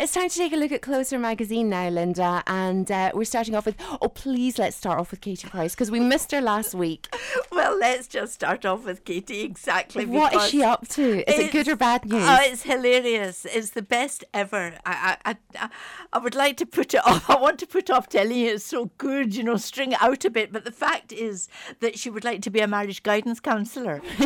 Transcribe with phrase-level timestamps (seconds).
[0.00, 3.56] It's time to take a look at Closer magazine now, Linda, and uh, we're starting
[3.56, 3.74] off with.
[4.00, 7.08] Oh, please let's start off with Katie Price because we missed her last week.
[7.50, 10.06] Well, let's just start off with Katie exactly.
[10.06, 11.28] What is she up to?
[11.28, 12.22] Is it good or bad news?
[12.24, 13.44] Oh, it's hilarious.
[13.44, 14.74] It's the best ever.
[14.86, 15.68] I, I, I,
[16.12, 17.28] I would like to put it off.
[17.28, 20.24] I want to put off telling you it's so good, you know, string it out
[20.24, 20.52] a bit.
[20.52, 21.48] But the fact is
[21.80, 24.00] that she would like to be a marriage guidance counsellor.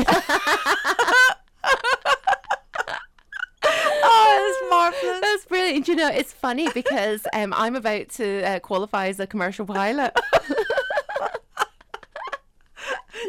[3.64, 5.46] oh, it's marvelous.
[5.73, 10.12] You know, it's funny because um, I'm about to uh, qualify as a commercial pilot.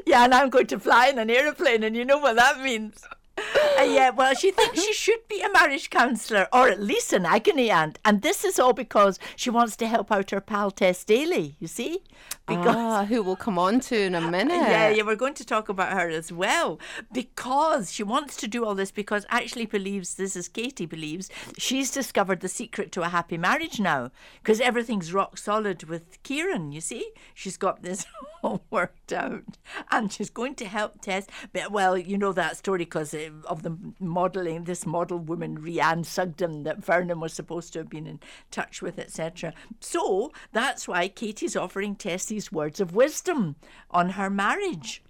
[0.05, 3.01] yeah, and I'm going to fly in an aeroplane, and you know what that means.
[3.37, 7.25] Uh, yeah, well, she thinks she should be a marriage counsellor or at least an
[7.25, 7.97] agony aunt.
[8.05, 11.67] And this is all because she wants to help out her pal Tess Daly, you
[11.67, 12.03] see?
[12.45, 14.55] Because, ah, who we'll come on to in a minute.
[14.55, 16.77] Yeah, yeah, we're going to talk about her as well.
[17.13, 21.89] Because she wants to do all this because actually believes, this is Katie believes, she's
[21.89, 24.11] discovered the secret to a happy marriage now.
[24.41, 27.11] Because everything's rock solid with Kieran, you see?
[27.33, 28.05] She's got this
[28.43, 29.43] all worked out.
[29.89, 31.27] And she's going to help Tess.
[31.53, 36.63] But, well, you know that story because of the modelling, this model woman, Rhian Sugden,
[36.63, 38.19] that Vernon was supposed to have been in
[38.51, 39.53] touch with, etc.
[39.79, 43.55] So that's why Katie's offering Tess these words of wisdom
[43.91, 45.03] on her marriage.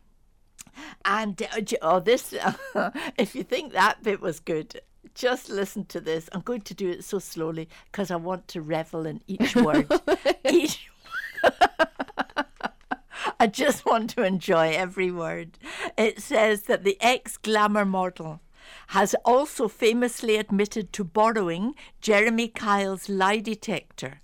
[1.05, 2.33] And uh, oh, this,
[3.17, 4.81] if you think that bit was good,
[5.13, 6.29] just listen to this.
[6.31, 9.87] I'm going to do it so slowly because I want to revel in each word.
[10.49, 10.89] each
[13.39, 15.59] I just want to enjoy every word.
[15.97, 18.41] It says that the ex glamour model
[18.87, 24.21] has also famously admitted to borrowing Jeremy Kyle's lie detector.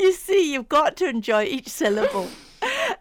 [0.00, 2.28] You see, you've got to enjoy each syllable.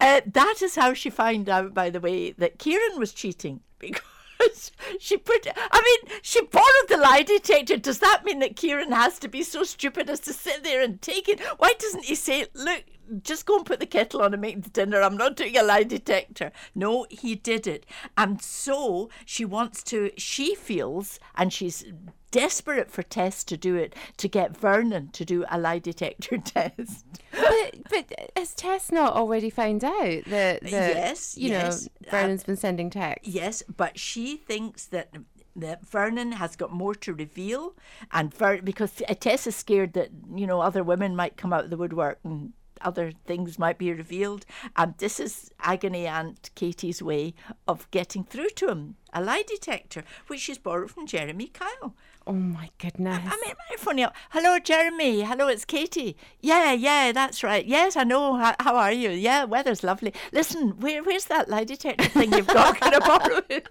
[0.01, 4.71] Uh, that is how she found out, by the way, that Kieran was cheating because
[4.97, 5.45] she put.
[5.53, 7.75] I mean, she borrowed the lie detector.
[7.75, 11.01] Does that mean that Kieran has to be so stupid as to sit there and
[11.01, 11.41] take it?
[11.57, 12.85] Why doesn't he say, "Look,
[13.23, 15.01] just go and put the kettle on and make the dinner.
[15.01, 16.51] I'm not doing a lie detector.
[16.75, 17.85] No, he did it.
[18.17, 21.85] And so she wants to, she feels, and she's
[22.31, 27.05] desperate for Tess to do it, to get Vernon to do a lie detector test.
[27.31, 31.83] but, but has Tess not already found out that, that yes, you yes.
[31.83, 33.27] know, Vernon's uh, been sending texts?
[33.27, 35.09] Yes, but she thinks that
[35.55, 37.75] that Vernon has got more to reveal,
[38.11, 41.69] and Ver- because Tess is scared that you know other women might come out of
[41.69, 44.45] the woodwork and other things might be revealed.
[44.75, 47.33] And this is Agony Aunt Katie's way
[47.67, 51.95] of getting through to him a lie detector, which she's borrowed from Jeremy Kyle.
[52.27, 53.21] Oh my goodness.
[53.25, 54.03] I, I mean, my funny.
[54.03, 55.23] Up Hello, Jeremy.
[55.23, 56.15] Hello, it's Katie.
[56.41, 57.65] Yeah, yeah, that's right.
[57.65, 58.35] Yes, I know.
[58.35, 59.09] How, how are you?
[59.09, 60.13] Yeah, weather's lovely.
[60.31, 62.79] Listen, where, where's that lie detector thing you've got?
[62.79, 63.67] Can I borrow it?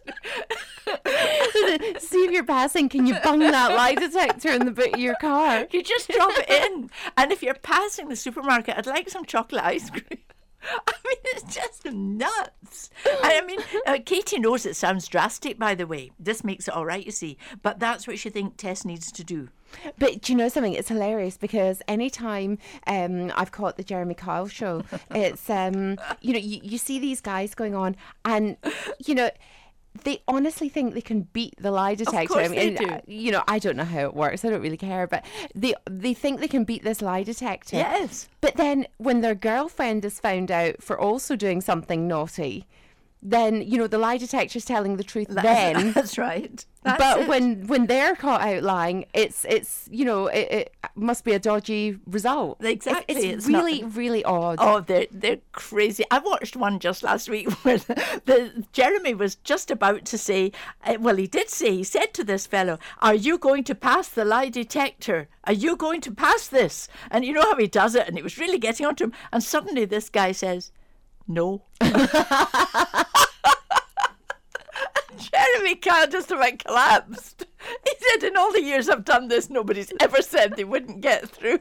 [2.02, 2.88] See if you're passing.
[2.88, 5.68] Can you bung that lie detector in the boot of your car?
[5.70, 6.90] You just drop it in.
[7.16, 10.18] And if you're passing the supermarket, I'd like some chocolate ice cream.
[10.86, 12.90] I mean, it's just nuts.
[13.22, 16.10] I mean, uh, Katie knows it sounds drastic, by the way.
[16.18, 17.38] This makes it all right, you see.
[17.62, 19.48] But that's what she thinks Tess needs to do.
[19.98, 20.72] But do you know something?
[20.72, 26.38] It's hilarious because anytime um, I've caught the Jeremy Kyle show, it's, um, you know,
[26.38, 28.56] you, you see these guys going on and,
[29.04, 29.30] you know,
[30.04, 32.22] they honestly think they can beat the lie detector.
[32.22, 32.90] Of course I mean, they do.
[32.90, 34.44] Uh, you know, I don't know how it works.
[34.44, 37.76] I don't really care, but they they think they can beat this lie detector.
[37.76, 38.28] Yes.
[38.40, 42.66] But then when their girlfriend is found out for also doing something naughty,
[43.22, 45.28] then you know the lie detector is telling the truth.
[45.28, 46.64] That's, then that's right.
[46.82, 47.28] That's but it.
[47.28, 51.38] when when they're caught out lying, it's it's you know it, it must be a
[51.38, 52.58] dodgy result.
[52.62, 54.58] Exactly, it's, it's, it's really not, really odd.
[54.60, 56.04] Oh, they're they're crazy.
[56.10, 60.52] I watched one just last week where the, the Jeremy was just about to say,
[60.84, 64.08] uh, well, he did say he said to this fellow, "Are you going to pass
[64.08, 65.28] the lie detector?
[65.44, 68.22] Are you going to pass this?" And you know how he does it, and it
[68.22, 69.12] was really getting onto him.
[69.32, 70.70] And suddenly this guy says,
[71.26, 71.64] "No."
[75.68, 77.46] Jeremy Kyle just about collapsed.
[77.84, 81.28] He said, In all the years I've done this, nobody's ever said they wouldn't get
[81.28, 81.58] through.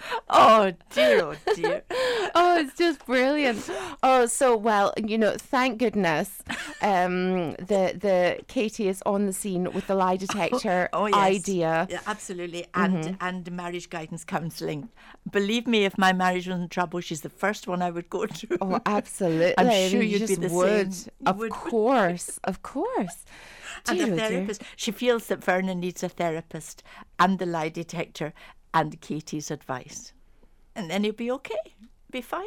[0.32, 1.82] Oh dear, oh dear.
[2.34, 3.68] oh, it's just brilliant.
[4.02, 6.42] Oh, so well, you know, thank goodness
[6.82, 11.16] um, the the Katie is on the scene with the lie detector oh, yes.
[11.16, 11.86] idea.
[11.90, 12.66] Yeah, absolutely.
[12.74, 13.14] And mm-hmm.
[13.20, 14.88] and marriage guidance counselling.
[15.30, 18.26] Believe me, if my marriage was in trouble, she's the first one I would go
[18.26, 18.58] to.
[18.60, 19.54] Oh, absolutely.
[19.58, 20.94] I'm sure you'd be the would.
[20.94, 21.12] same.
[21.26, 21.52] Of would.
[21.52, 23.24] course, of course.
[23.88, 24.28] and Dear, a oh dear.
[24.28, 24.62] therapist.
[24.76, 26.82] She feels that Vernon needs a therapist
[27.18, 28.32] and the lie detector
[28.72, 30.12] and Katie's advice.
[30.74, 31.74] And then he'll be okay,
[32.10, 32.46] be fine.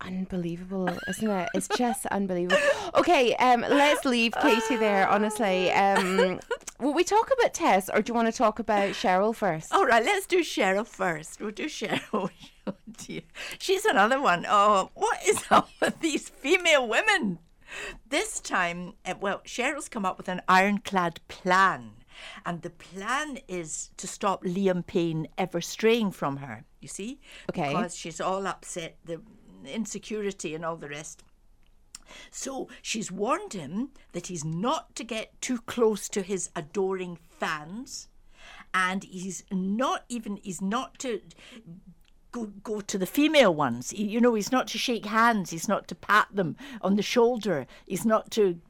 [0.00, 1.48] unbelievable, isn't it?
[1.54, 2.56] It's just unbelievable.
[2.94, 5.08] Okay, um, let's leave Katie there.
[5.08, 6.40] Honestly, um,
[6.80, 9.72] will we talk about Tess, or do you want to talk about Cheryl first?
[9.72, 11.40] All right, let's do Cheryl first.
[11.40, 12.30] We'll do Cheryl.
[12.68, 13.22] Oh, dear.
[13.58, 14.44] She's another one.
[14.46, 17.38] Oh, what is up with these female women?
[18.10, 21.92] This time, uh, well, Cheryl's come up with an ironclad plan.
[22.44, 27.20] And the plan is to stop Liam Payne ever straying from her, you see?
[27.50, 27.68] Okay.
[27.68, 29.20] Because she's all upset, the
[29.64, 31.24] insecurity and all the rest.
[32.30, 38.08] So she's warned him that he's not to get too close to his adoring fans.
[38.72, 41.20] And he's not even, he's not to
[42.46, 43.92] go, go to the female ones.
[43.92, 45.50] You know, he's not to shake hands.
[45.50, 47.66] He's not to pat them on the shoulder.
[47.86, 48.60] He's not to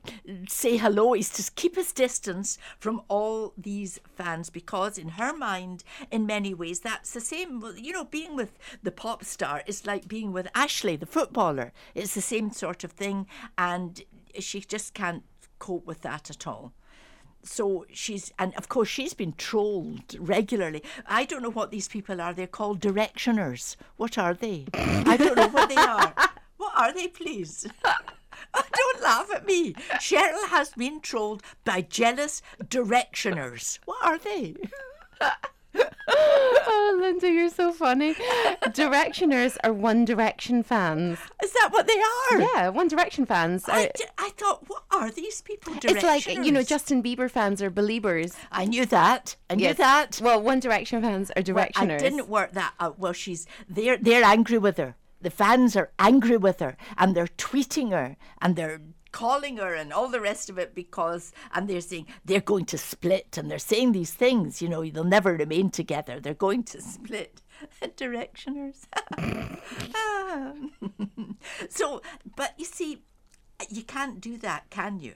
[0.49, 1.13] say hello.
[1.13, 6.55] He's to keep his distance from all these fans because, in her mind, in many
[6.55, 7.63] ways, that's the same.
[7.77, 11.73] You know, being with the pop star is like being with Ashley, the footballer.
[11.95, 13.27] It's the same sort of thing.
[13.57, 14.03] And
[14.39, 15.25] she just can't
[15.59, 16.73] cope with that at all
[17.43, 20.83] so she's and of course she's been trolled regularly.
[21.07, 22.33] I don't know what these people are.
[22.33, 23.77] They're called directioners.
[23.97, 24.67] What are they?
[24.75, 26.15] I don't know what they are.
[26.59, 27.69] What are they please?
[27.85, 27.95] Oh,
[28.77, 29.75] don't laugh at me.
[30.01, 33.79] Cheryl has been trolled by jealous directioners.
[33.85, 34.57] What are they
[36.11, 38.15] Oh, Linda, you're so funny.
[38.73, 41.19] Directioners are One Direction fans.
[41.43, 43.65] is that what they are Yeah, One Direction fans.
[43.69, 47.31] I, Are, d- I thought what are these people it's like you know, Justin Bieber
[47.31, 48.35] fans are believers.
[48.53, 49.77] i knew that i knew Yes.
[49.79, 51.95] that Well, One Direction fans are Well, directioners.
[51.95, 52.99] I didn't work that out.
[52.99, 54.97] Well, she's they're they're angry with her.
[55.21, 58.81] The fans are angry with her, and they're tweeting her, and they're
[59.19, 62.79] calling her, and all the rest of it because, and they're saying they're going to
[62.79, 64.63] split, and they're saying these things.
[64.63, 66.21] You know, they'll never remain together.
[66.21, 67.43] They're going to split.
[67.83, 68.87] Directioners.
[71.69, 72.03] So,
[72.37, 73.03] but you see,
[73.69, 75.15] you can't do that, can you?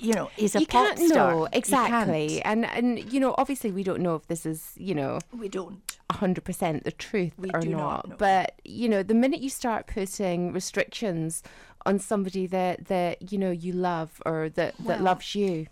[0.00, 1.34] You know, he's a you pop can't star.
[1.34, 5.18] You exactly, and and you know, obviously, we don't know if this is you know
[5.32, 5.95] We don't.
[6.10, 8.08] Hundred percent the truth We or not.
[8.08, 8.18] not.
[8.18, 11.42] But you know, the minute you start putting restrictions
[11.84, 15.66] on somebody that that you know you love or that that loves you,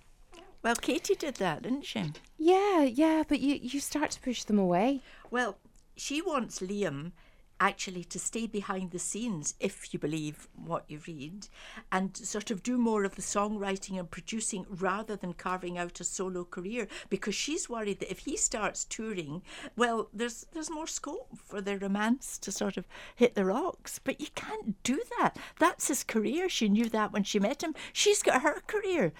[0.62, 2.12] Well, Katie did that, didn't she?
[2.38, 5.02] yeah, yeah, but you you start to push them away.
[5.30, 5.56] Well,
[5.96, 7.12] she wants Liam
[7.60, 11.48] actually to stay behind the scenes, if you believe what you read,
[11.92, 16.04] and sort of do more of the songwriting and producing rather than carving out a
[16.04, 19.42] solo career because she's worried that if he starts touring,
[19.76, 23.98] well, there's there's more scope for their romance to sort of hit the rocks.
[24.02, 25.36] But you can't do that.
[25.58, 26.48] That's his career.
[26.48, 27.74] She knew that when she met him.
[27.92, 29.12] She's got her career.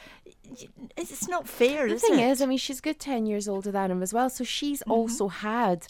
[0.96, 2.30] It's not fair, The is thing it?
[2.30, 4.28] is, I mean, she's good 10 years older than him as well.
[4.30, 4.90] So she's Mm-hmm.
[4.90, 5.86] also had,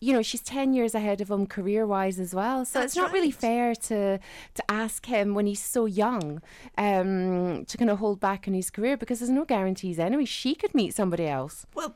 [0.00, 2.64] you know, she's 10 years ahead of him career wise as well.
[2.64, 4.18] So That's it's not really fair to
[4.54, 6.42] to ask him when he's so young
[6.76, 10.24] um, to kind of hold back on his career because there's no guarantees anyway.
[10.24, 11.66] She could meet somebody else.
[11.74, 11.94] Well,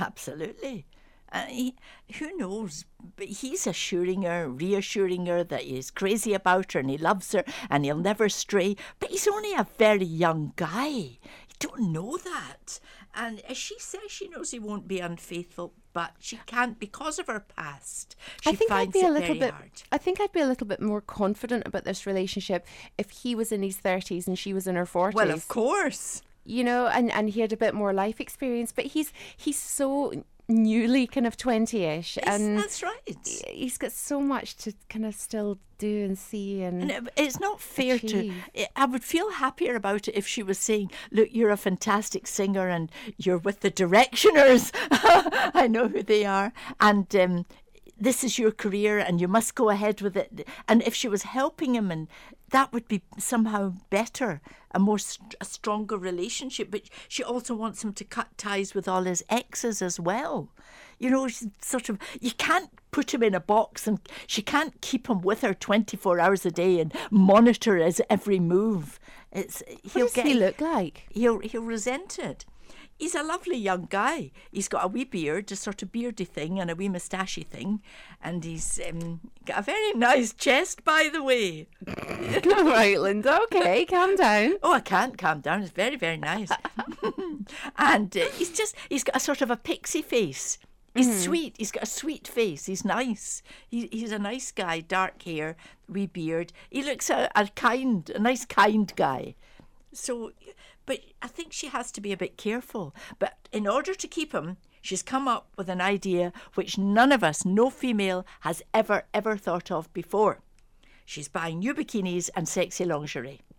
[0.00, 0.86] absolutely.
[1.32, 1.74] Uh, he,
[2.18, 2.84] who knows?
[3.16, 7.42] But he's assuring her, reassuring her that he's crazy about her and he loves her
[7.70, 8.76] and he'll never stray.
[9.00, 10.88] But he's only a very young guy.
[10.88, 11.18] You
[11.58, 12.80] don't know that.
[13.14, 17.26] And as she says, she knows he won't be unfaithful, but she can't because of
[17.26, 18.16] her past.
[18.42, 19.50] She I think I'd finds be a it little very bit.
[19.52, 19.82] hard.
[19.92, 22.66] I think I'd be a little bit more confident about this relationship
[22.98, 25.14] if he was in his thirties and she was in her forties.
[25.16, 26.22] Well, of course.
[26.44, 28.72] you know, and and he had a bit more life experience.
[28.72, 33.16] But he's he's so newly kind of twenty-ish, Yes, and that's right.
[33.48, 36.82] he's got so much to kind of still do and see and.
[36.82, 38.06] And it- it's not fair to.
[38.06, 38.34] achieve.
[38.56, 42.26] I- I would feel happier about it if she was saying, "Look, you're a fantastic
[42.26, 44.70] singer, and you're with the Directioners.
[45.54, 47.46] I know who they are, and um,
[48.02, 51.22] this is your career, and you must go ahead with it." And if she was
[51.22, 52.08] helping him, and
[52.50, 54.40] that would be somehow better,
[54.72, 56.70] a more st- a stronger relationship.
[56.70, 60.48] But she also wants him to cut ties with all his exes as well.
[60.98, 64.80] You know, she's sort of you can't put him in a box and she can't
[64.80, 69.00] keep him with her 24 hours a day and monitor his every move.
[69.32, 71.06] It's what he'll does get he look like?
[71.10, 72.44] he'll he'll resent it.
[72.98, 74.30] He's a lovely young guy.
[74.50, 77.82] He's got a wee beard, a sort of beardy thing, and a wee moustachy thing,
[78.22, 81.66] and he's um, got a very nice chest, by the way.
[81.88, 83.40] All right, Linda.
[83.44, 84.54] Okay, calm down.
[84.62, 85.62] Oh, I can't calm down.
[85.62, 86.50] It's very, very nice.
[87.76, 90.58] and uh, he's just, he's got a sort of a pixie face.
[90.94, 91.54] He's sweet.
[91.56, 92.66] He's got a sweet face.
[92.66, 93.42] He's nice.
[93.68, 95.56] He, he's a nice guy, dark hair,
[95.88, 96.52] wee beard.
[96.68, 99.34] He looks a, a kind, a nice, kind guy.
[99.94, 100.32] So,
[100.86, 102.94] but I think she has to be a bit careful.
[103.18, 107.22] But in order to keep him, she's come up with an idea which none of
[107.24, 110.40] us, no female, has ever, ever thought of before.
[111.04, 113.40] She's buying new bikinis and sexy lingerie.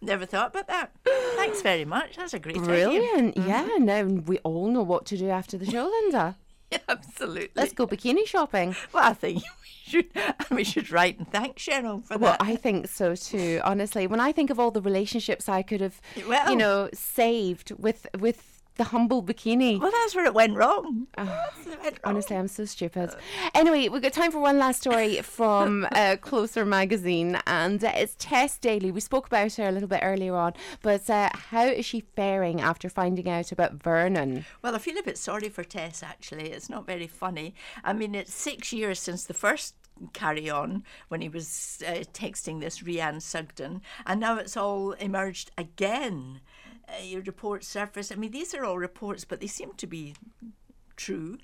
[0.00, 0.92] Never thought about that.
[1.34, 2.16] Thanks very much.
[2.16, 2.68] That's a great idea.
[2.68, 3.34] Brilliant.
[3.34, 3.48] Mm-hmm.
[3.48, 6.36] Yeah, now we all know what to do after the show, Linda.
[6.70, 7.50] Yeah, absolutely.
[7.54, 8.74] Let's go bikini shopping.
[8.92, 10.06] Well, I think we should
[10.50, 12.42] we should write and thank Cheryl for Well, that.
[12.42, 13.60] I think so too.
[13.64, 17.72] Honestly, when I think of all the relationships I could have, Well- you know, saved
[17.78, 19.80] with with the humble bikini.
[19.80, 21.06] well, that's where it went wrong.
[21.14, 21.98] Where it went wrong.
[22.04, 23.14] Honestly, I'm so stupid.
[23.54, 28.14] Anyway, we've got time for one last story from uh, Closer magazine, and uh, it's
[28.18, 28.90] Tess Daly.
[28.90, 32.60] We spoke about her a little bit earlier on, but uh, how is she faring
[32.60, 34.44] after finding out about Vernon?
[34.62, 36.50] Well, I feel a bit sorry for Tess, actually.
[36.50, 37.54] It's not very funny.
[37.84, 39.74] I mean, it's six years since the first
[40.12, 45.50] carry on when he was uh, texting this Rhian Sugden, and now it's all emerged
[45.56, 46.40] again.
[46.88, 48.12] Uh, your reports surface.
[48.12, 50.14] I mean, these are all reports, but they seem to be
[50.96, 51.36] true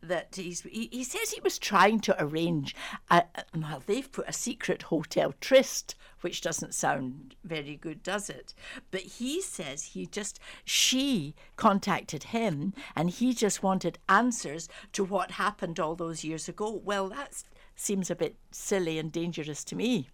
[0.00, 2.72] that he's he, he says he was trying to arrange
[3.10, 8.30] a, a- well they've put a secret hotel tryst which doesn't sound very good does
[8.30, 8.54] it
[8.92, 15.32] but he says he just she contacted him and he just wanted answers to what
[15.32, 17.42] happened all those years ago well that
[17.74, 20.08] seems a bit silly and dangerous to me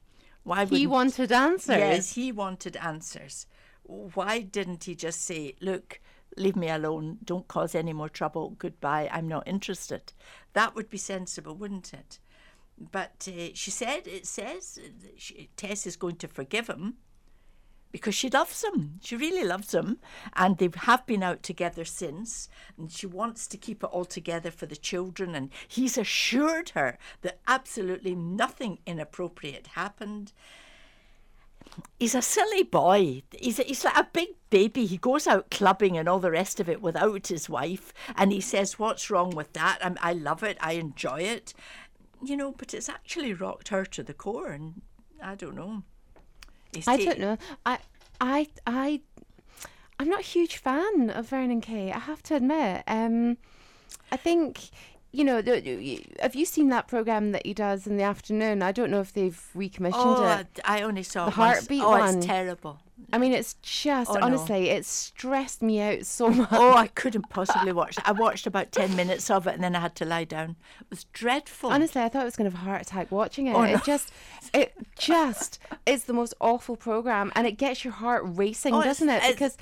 [0.45, 1.77] why would He wanted answers.
[1.77, 3.47] Yes, he wanted answers.
[3.89, 6.01] Why didn't he just say, look,
[6.37, 10.13] leave me alone, don't cause any more trouble, goodbye, I'm not interested?
[10.53, 12.19] That would be sensible, wouldn't it?
[12.79, 14.79] But uh, she said, it says
[15.17, 16.99] she, Tess is going to forgive him
[17.91, 19.01] because she loves him.
[19.03, 19.99] She really loves him.
[20.37, 22.49] And they have been out together since.
[22.77, 25.35] And she wants to keep it all together for the children.
[25.35, 30.33] And he's assured her that absolutely nothing inappropriate happened
[31.99, 33.23] he's a silly boy.
[33.39, 34.87] He's, he's like a big baby.
[34.87, 37.93] He goes out clubbing and all the rest of it without his wife.
[38.17, 39.79] And he says, What's wrong with that?
[39.83, 40.59] i I love it.
[40.61, 41.55] I enjoy it.
[42.23, 44.49] You know, but it's actually rocked her to the core.
[44.49, 44.83] And
[45.23, 45.83] I don't know.
[46.73, 47.39] He's I don't know.
[47.65, 47.79] I,
[48.21, 49.01] I, I,
[49.99, 51.93] I'm not a huge fan of Vernon Kay.
[51.93, 52.83] I have to admit.
[52.87, 53.37] Um,
[54.11, 54.71] I think,
[55.11, 55.43] you know,
[56.21, 58.63] have you seen that program that he does in the afternoon?
[58.63, 60.61] I don't know if they've recommissioned Oh, it.
[60.65, 61.57] I only saw The it once.
[61.59, 62.17] heartbeat Oh, one.
[62.19, 62.79] it's terrible.
[63.13, 64.21] I mean, it's just Oh, no.
[64.27, 66.49] honestly, it stressed me out so oh, much.
[66.53, 68.07] Oh, I couldn't possibly watch it.
[68.07, 70.57] I watched about 10 minutes of it and then I had to lie down.
[70.81, 71.71] It was dreadful.
[71.71, 73.55] Honestly, I thought I was going to have a heart attack watching it.
[73.55, 73.75] Oh, no.
[73.75, 74.13] It just,
[74.53, 79.09] it just is the most awful program, and it gets your heart racing, Oh, doesn't
[79.09, 79.23] it?
[79.27, 79.57] Because,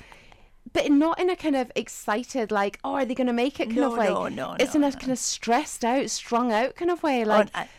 [0.73, 3.65] but not in a kind of excited, like, oh, are they going to make it
[3.65, 4.07] kind No, of way.
[4.07, 4.95] no, no, It's no, in a no.
[4.97, 7.23] kind of stressed out, strung out kind of way.
[7.23, 7.69] Oh, Like, I-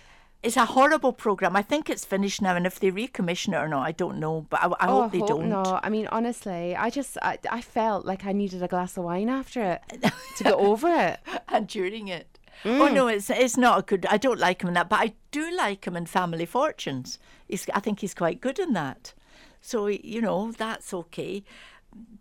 [0.41, 1.57] it's a horrible program.
[1.57, 4.47] I think it's finished now, and if they recommission it or not, I don't know.
[4.49, 5.49] But I, I oh, hope they don't.
[5.49, 9.03] No, I mean, honestly, I just, I, I felt like I needed a glass of
[9.03, 9.83] wine after it
[10.37, 11.19] to get over it.
[11.49, 12.39] And during it.
[12.63, 12.81] Mm.
[12.81, 14.05] Oh no, it's it's not a good.
[14.11, 17.19] I don't like him in that, but I do like him in Family Fortunes.
[17.47, 19.15] He's, I think he's quite good in that.
[19.61, 21.45] So you know that's okay,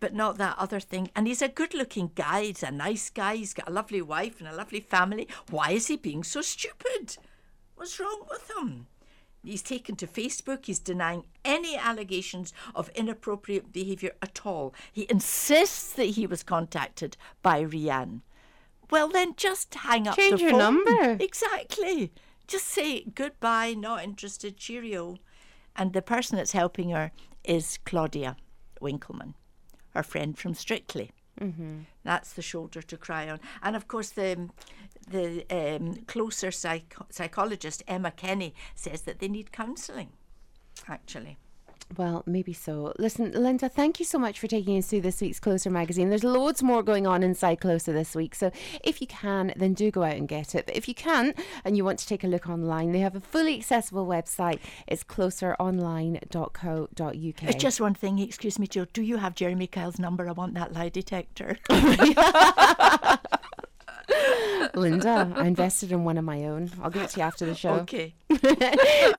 [0.00, 1.10] but not that other thing.
[1.14, 2.44] And he's a good-looking guy.
[2.44, 3.36] He's a nice guy.
[3.36, 5.28] He's got a lovely wife and a lovely family.
[5.50, 7.16] Why is he being so stupid?
[7.74, 8.86] What's wrong with him?
[9.44, 10.66] He's taken to Facebook.
[10.66, 14.74] He's denying any allegations of inappropriate behaviour at all.
[14.92, 18.22] He insists that he was contacted by Rhian.
[18.90, 20.84] Well, then just hang up Change the your phone.
[20.84, 21.16] number.
[21.22, 22.12] Exactly.
[22.46, 25.16] Just say goodbye, not interested, cheerio.
[25.76, 27.12] And the person that's helping her
[27.44, 28.36] is Claudia
[28.80, 29.34] Winkleman,
[29.98, 31.10] her friend from Strictly.
[31.40, 31.80] Mm-hmm.
[32.04, 33.40] That's the shoulder to cry on.
[33.62, 34.48] And of course, the
[35.10, 40.10] the um, closer psych- psychologist Emma Kenny says that they need counselling.
[40.86, 41.36] Actually,
[41.96, 42.92] Well, maybe so.
[42.98, 46.10] Listen, Linda, thank you so much for taking us through this week's Closer magazine.
[46.10, 48.50] There's loads more going on inside Closer this week, so
[48.84, 50.66] if you can, then do go out and get it.
[50.66, 53.20] But if you can't and you want to take a look online, they have a
[53.20, 54.58] fully accessible website.
[54.86, 57.42] It's closeronline.co.uk.
[57.42, 58.18] it's uh, just one thing.
[58.18, 58.86] Excuse me, Jill.
[58.92, 60.28] Do you have Jeremy Kyle's number?
[60.28, 61.56] I want that lie detector.
[64.74, 66.70] Linda, I invested in one of my own.
[66.82, 67.74] I'll give it to you after the show.
[67.74, 68.14] okay.